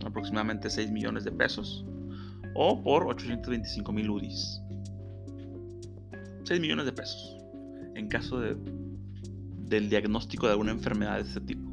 aproximadamente 0.05 0.69
6 0.69 0.91
millones 0.91 1.25
de 1.25 1.33
pesos 1.33 1.87
o 2.55 2.83
por 2.83 3.07
825 3.07 3.91
mil 3.91 4.11
UDIs. 4.11 4.61
6 6.45 6.61
millones 6.61 6.85
de 6.85 6.93
pesos 6.93 7.39
en 7.95 8.07
caso 8.09 8.39
de, 8.39 8.55
del 9.61 9.89
diagnóstico 9.89 10.45
de 10.45 10.53
alguna 10.53 10.73
enfermedad 10.73 11.17
de 11.17 11.23
este 11.23 11.41
tipo. 11.41 11.67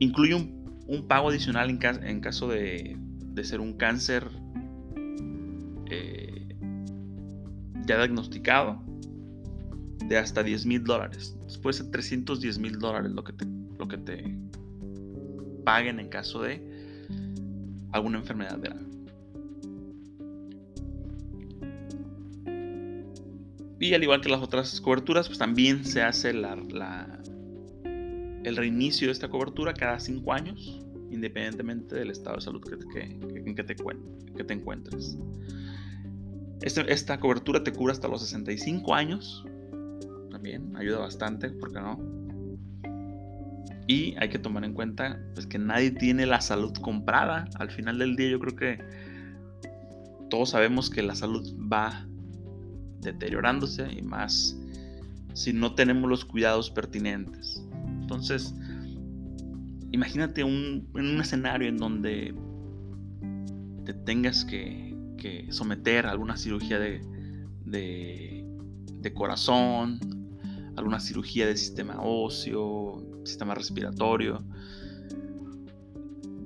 Incluye 0.00 0.34
un, 0.34 1.06
pago 1.06 1.28
adicional 1.28 1.70
en, 1.70 1.78
en 2.04 2.20
caso 2.20 2.48
de, 2.48 2.98
de, 3.38 3.44
ser 3.44 3.60
un 3.60 3.74
cáncer 3.74 4.28
eh, 5.90 6.56
ya 7.86 7.96
diagnosticado 7.96 8.82
de 10.06 10.18
hasta 10.18 10.42
10 10.42 10.66
mil 10.66 10.84
dólares. 10.84 11.36
Puede 11.62 11.74
ser 11.74 11.90
310 11.90 12.58
mil 12.58 12.78
dólares 12.78 13.12
lo 13.12 13.24
que 13.24 13.32
te, 13.32 13.46
lo 13.78 13.88
que 13.88 13.98
te 13.98 14.34
paguen 15.64 16.00
en 16.00 16.08
caso 16.08 16.42
de 16.42 16.62
alguna 17.92 18.18
enfermedad 18.18 18.58
grave. 18.60 18.88
Y 23.80 23.94
al 23.94 24.02
igual 24.02 24.20
que 24.20 24.28
las 24.28 24.42
otras 24.42 24.80
coberturas, 24.80 25.28
pues 25.28 25.38
también 25.38 25.84
se 25.84 26.02
hace 26.02 26.32
la, 26.32 26.56
el 28.44 28.56
reinicio 28.56 29.08
de 29.08 29.12
esta 29.12 29.28
cobertura 29.28 29.72
cada 29.72 30.00
cinco 30.00 30.32
años, 30.32 30.80
independientemente 31.10 31.96
del 31.96 32.10
estado 32.10 32.36
de 32.36 32.42
salud 32.42 32.62
que, 32.62 33.00
en 33.00 33.54
que 33.54 33.64
te, 33.64 33.76
que 34.36 34.44
te 34.44 34.54
encuentres. 34.54 35.18
Este, 36.60 36.92
esta 36.92 37.20
cobertura 37.20 37.62
te 37.62 37.72
cubre 37.72 37.92
hasta 37.92 38.08
los 38.08 38.22
65 38.22 38.94
años. 38.94 39.44
También 40.30 40.76
ayuda 40.76 40.98
bastante, 40.98 41.50
¿por 41.50 41.72
qué 41.72 41.80
no? 41.80 42.18
Y 43.86 44.14
hay 44.18 44.28
que 44.28 44.38
tomar 44.38 44.64
en 44.64 44.74
cuenta 44.74 45.18
pues, 45.34 45.46
que 45.46 45.58
nadie 45.58 45.90
tiene 45.90 46.26
la 46.26 46.40
salud 46.40 46.72
comprada. 46.74 47.46
Al 47.58 47.70
final 47.70 47.98
del 47.98 48.16
día 48.16 48.30
yo 48.30 48.38
creo 48.38 48.54
que 48.54 48.78
todos 50.28 50.50
sabemos 50.50 50.90
que 50.90 51.02
la 51.02 51.14
salud 51.14 51.56
va 51.72 52.06
deteriorándose 53.00 53.90
y 53.90 54.02
más 54.02 54.58
si 55.32 55.52
no 55.52 55.74
tenemos 55.74 56.10
los 56.10 56.24
cuidados 56.24 56.70
pertinentes. 56.70 57.64
Entonces, 58.00 58.54
imagínate 59.98 60.44
un, 60.44 60.88
en 60.94 61.06
un 61.06 61.20
escenario 61.20 61.68
en 61.68 61.76
donde 61.76 62.32
te 63.84 63.94
tengas 63.94 64.44
que, 64.44 64.86
someter 65.50 66.06
a 66.06 66.12
alguna 66.12 66.36
cirugía 66.36 66.78
de, 66.78 67.02
de, 67.64 69.14
corazón, 69.14 69.98
alguna 70.76 71.00
cirugía 71.00 71.46
de 71.46 71.56
sistema 71.56 71.96
óseo, 72.00 73.02
sistema 73.24 73.54
respiratorio. 73.54 74.44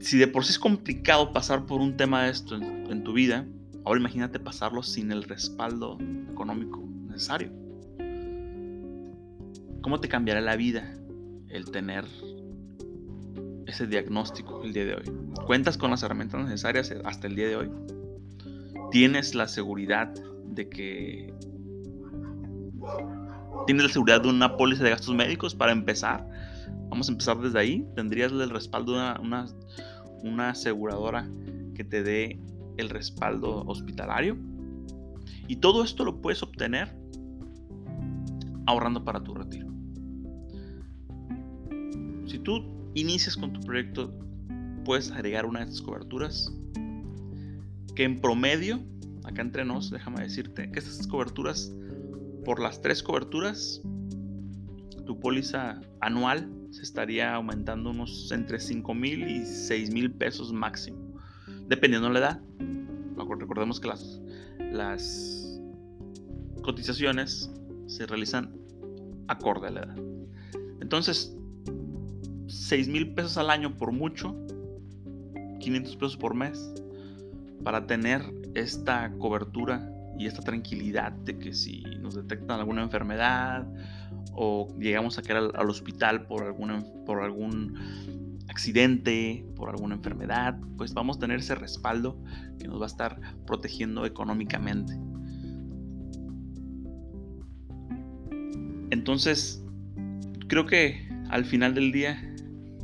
Si 0.01 0.17
de 0.17 0.29
por 0.29 0.45
sí 0.45 0.53
es 0.53 0.59
complicado 0.59 1.33
pasar 1.33 1.67
por 1.67 1.81
un 1.81 1.97
tema 1.97 2.25
de 2.25 2.31
esto 2.31 2.57
en 2.57 3.05
tu 3.05 3.13
vida, 3.13 3.47
ahora 3.85 4.01
imagínate 4.01 4.41
pasarlo 4.41 4.83
sin 4.83 5.13
el 5.13 5.25
respaldo 5.25 5.99
económico 6.31 6.83
necesario. 7.09 7.53
¿Cómo 9.83 10.01
te 10.01 10.09
cambiará 10.09 10.41
la 10.41 10.57
vida 10.57 10.95
el 11.49 11.71
tener 11.71 12.07
ese 13.73 13.87
diagnóstico 13.87 14.63
el 14.63 14.73
día 14.73 14.85
de 14.85 14.95
hoy? 14.95 15.05
¿Cuentas 15.47 15.77
con 15.77 15.91
las 15.91 16.03
herramientas 16.03 16.43
necesarias 16.45 16.95
hasta 17.05 17.27
el 17.27 17.35
día 17.35 17.49
de 17.49 17.57
hoy? 17.57 17.71
¿Tienes 18.91 19.35
la 19.35 19.49
seguridad 19.49 20.13
de 20.47 20.69
que... 20.69 21.35
¿Tienes 23.67 23.85
la 23.85 23.93
seguridad 23.93 24.21
de 24.21 24.29
una 24.29 24.57
póliza 24.57 24.85
de 24.85 24.91
gastos 24.91 25.15
médicos 25.15 25.55
para 25.55 25.73
empezar? 25.73 26.29
Vamos 26.91 27.09
a 27.09 27.13
empezar 27.13 27.39
desde 27.39 27.59
ahí. 27.59 27.87
¿Tendrías 27.97 28.31
el 28.33 28.51
respaldo 28.51 28.93
de 28.93 29.21
una, 29.21 29.47
una 30.23 30.51
aseguradora 30.51 31.29
que 31.75 31.85
te 31.85 32.03
dé 32.03 32.39
el 32.77 32.91
respaldo 32.91 33.65
hospitalario? 33.67 34.37
Y 35.49 35.57
todo 35.57 35.83
esto 35.83 36.05
lo 36.05 36.21
puedes 36.21 36.43
obtener 36.43 36.95
ahorrando 38.67 39.05
para 39.05 39.23
tu 39.23 39.35
retiro. 39.35 39.69
Si 42.27 42.39
tú 42.39 42.82
inicias 42.95 43.37
con 43.37 43.53
tu 43.53 43.61
proyecto, 43.61 44.13
puedes 44.85 45.11
agregar 45.11 45.47
una 45.47 45.61
de 45.61 45.67
estas 45.67 45.83
coberturas 45.83 46.53
que 47.95 48.05
en 48.05 48.21
promedio, 48.21 48.81
acá 49.25 49.43
entre 49.43 49.65
nos, 49.65 49.91
déjame 49.91 50.23
decirte 50.23 50.71
que 50.71 50.79
estas 50.79 51.07
coberturas, 51.07 51.73
por 52.45 52.61
las 52.61 52.81
tres 52.81 53.03
coberturas, 53.03 53.83
tu 55.07 55.19
póliza 55.21 55.81
anual 56.01 56.51
se 56.71 56.83
estaría 56.83 57.35
aumentando 57.35 57.91
unos 57.91 58.31
entre 58.33 58.59
5 58.59 58.95
mil 58.95 59.29
y 59.29 59.45
6 59.45 59.93
mil 59.93 60.11
pesos 60.13 60.53
máximo, 60.53 60.99
dependiendo 61.69 62.09
de 62.09 62.15
la 62.15 62.19
edad. 62.21 62.41
Recordemos 63.17 63.79
que 63.79 63.89
las, 63.89 64.21
las 64.73 65.61
cotizaciones 66.63 67.51
se 67.87 68.07
realizan 68.07 68.57
acorde 69.29 69.69
a 69.69 69.71
la 69.71 69.81
edad. 69.81 69.97
Entonces, 70.81 71.37
6 72.53 72.89
mil 72.89 73.15
pesos 73.15 73.39
al 73.39 73.51
año 73.51 73.77
por 73.77 73.93
mucho, 73.93 74.37
500 75.59 75.97
pesos 75.97 76.17
por 76.19 76.35
mes, 76.35 76.75
para 77.65 77.87
tener 77.87 78.23
esta 78.55 79.11
cobertura 79.19 79.91
y 80.19 80.27
esta 80.27 80.43
tranquilidad 80.43 81.13
de 81.13 81.39
que 81.39 81.55
si 81.55 81.83
nos 82.01 82.15
detectan 82.15 82.61
alguna 82.61 82.83
enfermedad 82.83 83.67
o 84.35 84.69
llegamos 84.79 85.19
a 85.19 85.23
caer 85.23 85.51
al, 85.55 85.71
hospital 85.71 86.27
por, 86.27 86.45
alguna, 86.45 86.85
por 87.07 87.23
algún 87.23 88.39
accidente, 88.49 89.47
por 89.57 89.71
alguna 89.71 89.95
enfermedad, 89.95 90.59
pues 90.77 90.93
vamos 90.93 91.17
a 91.17 91.21
tener 91.21 91.39
ese 91.39 91.55
respaldo 91.55 92.23
que 92.59 92.69
nos 92.69 92.79
va 92.79 92.85
a 92.85 92.89
estar 92.89 93.19
protegiendo 93.47 94.05
económicamente. 94.05 94.93
Entonces, 98.91 99.65
creo 100.49 100.67
que 100.67 101.09
al 101.31 101.47
final 101.47 101.75
del 101.75 101.93
día 101.93 102.32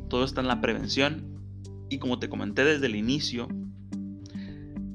todo 0.08 0.24
está 0.24 0.40
en 0.40 0.48
la 0.48 0.60
prevención. 0.60 1.38
Y 1.90 1.98
como 1.98 2.18
te 2.18 2.28
comenté 2.28 2.64
desde 2.64 2.86
el 2.86 2.96
inicio, 2.96 3.48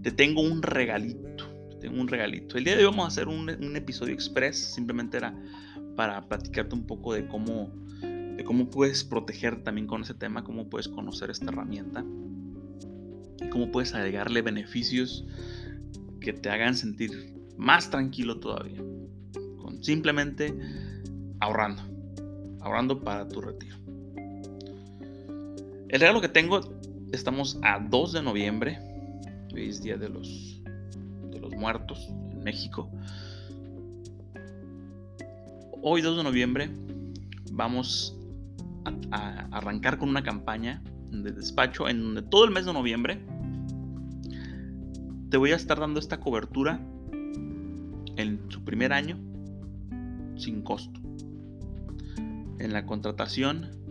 te 0.01 0.11
tengo 0.11 0.41
un 0.41 0.61
regalito. 0.61 1.45
tengo 1.79 1.99
un 1.99 2.07
regalito. 2.07 2.57
El 2.57 2.63
día 2.63 2.75
de 2.75 2.79
hoy 2.79 2.91
vamos 2.91 3.05
a 3.05 3.07
hacer 3.07 3.27
un, 3.27 3.49
episodio 3.75 4.13
express. 4.13 4.57
Simplemente 4.57 5.17
era 5.17 5.35
para 5.95 6.27
platicarte 6.27 6.75
un 6.75 6.85
poco 6.85 7.13
de 7.13 7.27
cómo, 7.27 7.71
de 8.01 8.43
cómo 8.45 8.69
puedes 8.69 9.03
proteger 9.03 9.63
también 9.63 9.87
con 9.87 10.01
ese 10.01 10.13
tema, 10.13 10.43
cómo 10.43 10.69
puedes 10.69 10.87
conocer 10.87 11.29
esta 11.29 11.45
herramienta 11.45 12.05
y 13.41 13.49
cómo 13.49 13.71
puedes 13.71 13.93
agregarle 13.93 14.41
beneficios 14.41 15.25
que 16.19 16.33
te 16.33 16.49
hagan 16.49 16.75
sentir 16.75 17.35
más 17.57 17.89
tranquilo 17.89 18.39
todavía. 18.39 18.81
Con 19.57 19.83
simplemente 19.83 20.53
ahorrando. 21.39 21.81
Ahorrando 22.61 23.01
para 23.01 23.27
tu 23.27 23.41
retiro. 23.41 23.82
El 25.93 25.99
regalo 25.99 26.21
que 26.21 26.27
tengo, 26.27 26.59
estamos 27.11 27.59
a 27.61 27.77
2 27.77 28.13
de 28.13 28.23
noviembre, 28.23 28.79
hoy 29.53 29.69
es 29.69 29.83
Día 29.83 29.95
de 29.95 30.09
los, 30.09 30.59
de 31.29 31.39
los 31.39 31.51
Muertos 31.53 32.09
en 32.31 32.43
México. 32.43 32.89
Hoy 35.83 36.01
2 36.01 36.17
de 36.17 36.23
noviembre 36.23 36.71
vamos 37.51 38.17
a, 39.11 39.47
arrancar 39.51 39.99
con 39.99 40.09
una 40.09 40.23
campaña 40.23 40.81
de 41.11 41.31
despacho 41.31 41.87
en 41.87 42.01
donde 42.01 42.23
todo 42.23 42.45
el 42.45 42.49
mes 42.49 42.65
de 42.65 42.73
noviembre 42.73 43.23
te 45.29 45.37
voy 45.37 45.51
a 45.51 45.55
estar 45.55 45.79
dando 45.79 45.99
esta 45.99 46.19
cobertura 46.19 46.79
en 48.17 48.39
su 48.49 48.63
primer 48.65 48.93
año 48.93 49.19
sin 50.37 50.63
costo. 50.63 50.99
En 52.57 52.73
la 52.73 52.87
contratación 52.87 53.82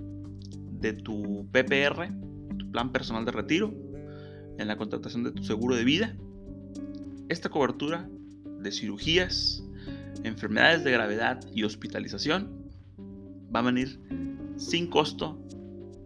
de 0.83 0.93
tu 0.93 1.49
PPR, 1.53 2.09
tu 2.59 2.71
plan 2.71 2.93
personal 2.93 3.25
de 3.25 3.31
retiro, 3.31 3.73
en 4.59 4.69
la 4.69 4.77
contratación 4.77 5.23
de 5.23 5.31
tu 5.31 5.45
seguro 5.45 5.77
de 5.77 5.85
vida. 5.85 6.15
Esta 7.29 7.49
cobertura 7.49 8.09
de 8.61 8.73
cirugías, 8.73 9.65
enfermedades 10.25 10.85
de 10.85 10.91
gravedad 10.91 11.41
y 11.55 11.63
hospitalización 11.63 12.69
va 13.55 13.61
a 13.61 13.63
venir 13.63 14.01
sin 14.57 14.89
costo 14.89 15.41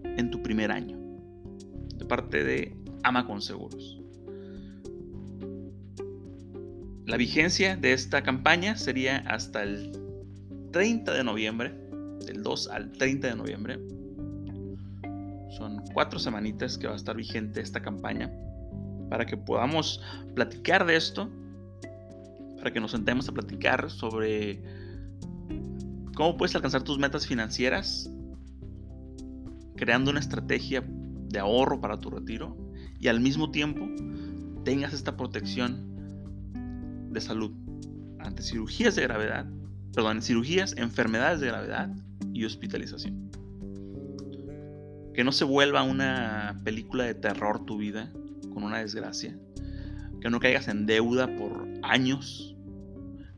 en 0.04 0.30
tu 0.30 0.42
primer 0.42 0.70
año, 0.70 0.98
de 1.96 2.04
parte 2.04 2.44
de 2.44 2.76
Ama 3.02 3.26
con 3.26 3.40
Seguros. 3.40 4.00
La 7.06 7.16
vigencia 7.16 7.76
de 7.76 7.92
esta 7.92 8.22
campaña 8.22 8.76
sería 8.76 9.18
hasta 9.18 9.62
el 9.62 9.92
30 10.72 11.14
de 11.14 11.24
noviembre, 11.24 11.72
del 12.26 12.42
2 12.42 12.68
al 12.68 12.92
30 12.92 13.28
de 13.28 13.36
noviembre 13.36 13.95
son 15.50 15.82
cuatro 15.92 16.18
semanitas 16.18 16.78
que 16.78 16.86
va 16.86 16.94
a 16.94 16.96
estar 16.96 17.16
vigente 17.16 17.60
esta 17.60 17.80
campaña 17.80 18.30
para 19.08 19.26
que 19.26 19.36
podamos 19.36 20.00
platicar 20.34 20.84
de 20.86 20.96
esto, 20.96 21.30
para 22.56 22.72
que 22.72 22.80
nos 22.80 22.90
sentemos 22.90 23.28
a 23.28 23.32
platicar 23.32 23.90
sobre 23.90 24.62
cómo 26.14 26.36
puedes 26.36 26.54
alcanzar 26.56 26.82
tus 26.82 26.98
metas 26.98 27.26
financieras, 27.26 28.10
creando 29.76 30.10
una 30.10 30.20
estrategia 30.20 30.82
de 30.86 31.38
ahorro 31.38 31.80
para 31.80 31.98
tu 31.98 32.10
retiro 32.10 32.56
y 32.98 33.08
al 33.08 33.20
mismo 33.20 33.50
tiempo 33.50 33.86
tengas 34.64 34.92
esta 34.92 35.16
protección 35.16 35.94
de 37.10 37.20
salud 37.20 37.52
ante 38.18 38.42
cirugías 38.42 38.96
de 38.96 39.02
gravedad, 39.02 39.46
perdón, 39.94 40.22
cirugías, 40.22 40.74
enfermedades 40.76 41.40
de 41.40 41.46
gravedad 41.46 41.94
y 42.32 42.44
hospitalización. 42.44 43.30
Que 45.16 45.24
no 45.24 45.32
se 45.32 45.46
vuelva 45.46 45.82
una 45.82 46.60
película 46.62 47.04
de 47.04 47.14
terror 47.14 47.64
tu 47.64 47.78
vida 47.78 48.12
con 48.52 48.64
una 48.64 48.80
desgracia. 48.80 49.34
Que 50.20 50.28
no 50.28 50.40
caigas 50.40 50.68
en 50.68 50.84
deuda 50.84 51.26
por 51.38 51.66
años. 51.82 52.54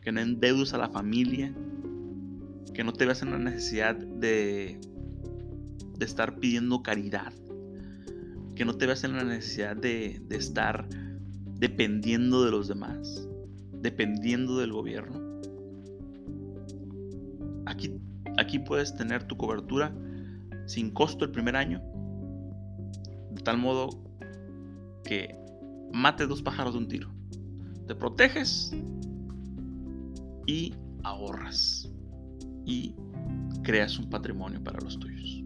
Que 0.03 0.11
no 0.11 0.21
endeudes 0.21 0.75
a 0.75 0.79
la 0.79 0.89
familia. 0.89 1.55
Que 2.75 2.83
no 2.83 2.93
te 2.93 3.07
veas 3.07 3.23
en 3.23 3.31
la 3.31 3.39
necesidad 3.39 3.95
de, 3.95 4.81
de 5.97 6.05
estar 6.05 6.41
pidiendo 6.41 6.83
caridad. 6.83 7.33
Que 8.57 8.65
no 8.65 8.75
te 8.75 8.87
veas 8.87 9.05
en 9.05 9.13
la 9.13 9.23
necesidad 9.23 9.77
de, 9.77 10.21
de 10.27 10.37
estar 10.37 10.89
dependiendo 11.61 12.45
de 12.45 12.51
los 12.51 12.67
demás. 12.67 13.29
Dependiendo 13.73 14.59
del 14.59 14.73
gobierno. 14.73 15.41
Aquí, 17.67 18.01
aquí 18.37 18.59
puedes 18.59 18.97
tener 18.97 19.23
tu 19.29 19.37
cobertura 19.37 19.95
sin 20.69 20.91
costo 20.91 21.25
el 21.25 21.31
primer 21.31 21.57
año, 21.57 21.83
de 23.33 23.43
tal 23.43 23.57
modo 23.57 23.89
que 25.03 25.35
mate 25.93 26.27
dos 26.27 26.43
pájaros 26.43 26.75
de 26.75 26.79
un 26.79 26.89
tiro. 26.89 27.11
Te 27.87 27.95
proteges 27.95 28.71
y 30.47 30.75
ahorras 31.05 31.91
y 32.67 32.95
creas 33.63 33.99
un 33.99 34.11
patrimonio 34.11 34.63
para 34.63 34.79
los 34.81 34.99
tuyos. 34.99 35.43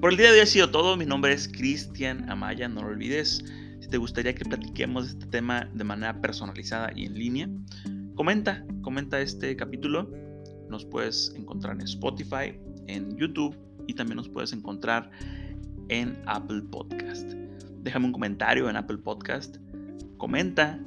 Por 0.00 0.12
el 0.12 0.16
día 0.16 0.28
de 0.28 0.34
hoy 0.34 0.40
ha 0.40 0.46
sido 0.46 0.70
todo. 0.70 0.96
Mi 0.96 1.04
nombre 1.04 1.32
es 1.32 1.48
Cristian 1.48 2.30
Amaya, 2.30 2.68
no 2.68 2.82
lo 2.82 2.88
olvides. 2.88 3.44
Si 3.80 3.88
te 3.88 3.98
gustaría 3.98 4.34
que 4.34 4.44
platiquemos 4.44 5.08
este 5.08 5.26
tema 5.26 5.68
de 5.74 5.82
manera 5.82 6.20
personalizada 6.20 6.92
y 6.94 7.06
en 7.06 7.14
línea, 7.14 7.48
comenta, 8.14 8.64
comenta 8.82 9.20
este 9.20 9.56
capítulo. 9.56 10.08
Nos 10.68 10.84
puedes 10.84 11.34
encontrar 11.36 11.74
en 11.74 11.82
Spotify, 11.82 12.54
en 12.94 13.16
YouTube 13.16 13.56
y 13.86 13.94
también 13.94 14.16
nos 14.16 14.28
puedes 14.28 14.52
encontrar 14.52 15.10
en 15.88 16.16
Apple 16.26 16.62
Podcast. 16.70 17.32
Déjame 17.82 18.06
un 18.06 18.12
comentario 18.12 18.68
en 18.68 18.76
Apple 18.76 18.98
Podcast, 18.98 19.56
comenta 20.16 20.78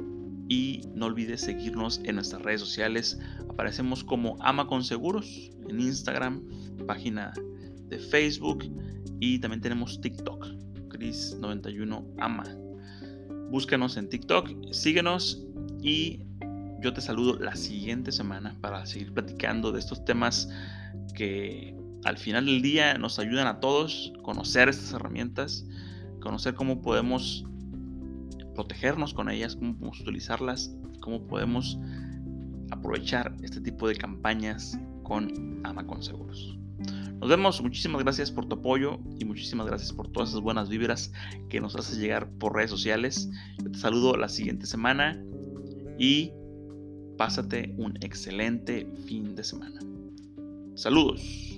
y 0.47 0.81
no 0.93 1.07
olvides 1.07 1.41
seguirnos 1.41 1.99
en 2.03 2.15
nuestras 2.15 2.41
redes 2.41 2.61
sociales. 2.61 3.19
Aparecemos 3.49 4.03
como 4.03 4.37
Ama 4.41 4.67
con 4.67 4.83
Seguros 4.83 5.51
en 5.67 5.79
Instagram, 5.79 6.43
página 6.85 7.33
de 7.89 7.99
Facebook 7.99 8.65
y 9.19 9.39
también 9.39 9.61
tenemos 9.61 9.99
TikTok, 10.01 10.45
Chris91Ama. 10.89 12.43
Búscanos 13.49 13.97
en 13.97 14.09
TikTok, 14.09 14.49
síguenos 14.71 15.45
y 15.81 16.21
yo 16.81 16.93
te 16.93 17.01
saludo 17.01 17.39
la 17.39 17.55
siguiente 17.55 18.11
semana 18.11 18.55
para 18.61 18.85
seguir 18.85 19.13
platicando 19.13 19.71
de 19.71 19.79
estos 19.79 20.03
temas 20.05 20.49
que 21.15 21.75
al 22.05 22.17
final 22.17 22.45
del 22.45 22.61
día 22.61 22.97
nos 22.97 23.19
ayudan 23.19 23.47
a 23.47 23.59
todos 23.59 24.13
conocer 24.23 24.69
estas 24.69 24.93
herramientas, 24.93 25.65
conocer 26.19 26.53
cómo 26.53 26.81
podemos 26.81 27.45
protegernos 28.55 29.13
con 29.13 29.29
ellas, 29.29 29.55
cómo 29.55 29.73
podemos 29.73 29.99
utilizarlas, 30.01 30.75
cómo 31.01 31.25
podemos 31.27 31.77
aprovechar 32.71 33.35
este 33.41 33.61
tipo 33.61 33.87
de 33.87 33.95
campañas 33.95 34.77
con 35.03 35.61
Ama 35.63 35.85
con 35.85 36.01
Seguros. 36.01 36.57
Nos 37.19 37.29
vemos, 37.29 37.61
muchísimas 37.61 38.03
gracias 38.03 38.31
por 38.31 38.47
tu 38.47 38.55
apoyo 38.55 38.99
y 39.17 39.23
muchísimas 39.23 39.67
gracias 39.67 39.93
por 39.93 40.11
todas 40.11 40.29
esas 40.29 40.41
buenas 40.41 40.67
vibras 40.67 41.13
que 41.49 41.61
nos 41.61 41.75
haces 41.75 41.97
llegar 41.97 42.29
por 42.31 42.53
redes 42.53 42.69
sociales. 42.69 43.29
Yo 43.63 43.71
te 43.71 43.77
saludo 43.79 44.17
la 44.17 44.27
siguiente 44.27 44.65
semana 44.65 45.23
y 45.97 46.33
pásate 47.17 47.73
un 47.77 47.95
excelente 48.01 48.91
fin 49.05 49.35
de 49.35 49.43
semana. 49.43 49.79
Saludos. 50.75 51.52